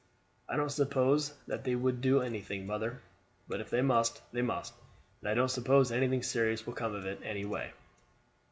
"I 0.49 0.55
don't 0.55 0.71
suppose 0.71 1.31
that 1.45 1.63
they 1.63 1.75
will 1.75 1.93
do 1.93 2.21
anything, 2.23 2.65
mother. 2.65 2.99
But 3.47 3.61
if 3.61 3.69
they 3.69 3.83
must, 3.83 4.19
they 4.33 4.41
must; 4.41 4.73
and 5.19 5.29
I 5.29 5.35
don't 5.35 5.51
suppose 5.51 5.91
anything 5.91 6.23
serious 6.23 6.65
will 6.65 6.73
come 6.73 6.95
of 6.95 7.05
it 7.05 7.21
any 7.23 7.45
way." 7.45 7.71